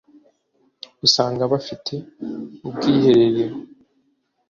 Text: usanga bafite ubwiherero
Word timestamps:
usanga 1.05 1.43
bafite 1.53 1.93
ubwiherero 2.67 3.55